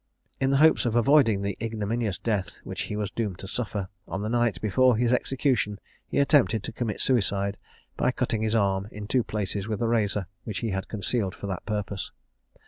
In 0.39 0.49
the 0.49 0.57
hopes 0.57 0.87
of 0.87 0.95
avoiding 0.95 1.43
the 1.43 1.55
ignominious 1.61 2.17
death 2.17 2.57
which 2.63 2.81
he 2.89 2.95
was 2.95 3.11
doomed 3.11 3.37
to 3.37 3.47
suffer, 3.47 3.87
on 4.07 4.23
the 4.23 4.29
night 4.29 4.59
before 4.59 4.97
his 4.97 5.13
execution 5.13 5.79
he 6.07 6.17
attempted 6.17 6.63
to 6.63 6.71
commit 6.71 6.99
suicide 6.99 7.55
by 7.97 8.09
cutting 8.11 8.41
his 8.41 8.55
arm 8.55 8.87
in 8.91 9.05
two 9.07 9.21
places 9.23 9.67
with 9.67 9.79
a 9.79 9.87
razor, 9.87 10.25
which 10.43 10.61
he 10.65 10.71
had 10.71 10.87
concealed 10.87 11.35
for 11.35 11.45
that 11.45 11.67
purpose. 11.67 12.09